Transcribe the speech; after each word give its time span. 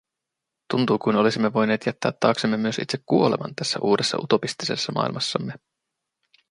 Tuntui 0.73 0.97
kuin 0.99 1.15
olisimme 1.15 1.53
voineet 1.53 1.85
jättää 1.85 2.11
taaksemme 2.11 2.57
myös 2.57 2.79
itse 2.79 2.97
kuoleman 3.05 3.55
tässä 3.55 3.79
uudessa 3.81 4.17
utopistisessa 4.21 4.91
maailmassamme. 4.91 5.53